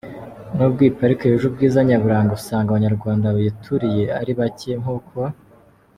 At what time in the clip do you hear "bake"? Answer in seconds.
4.39-4.71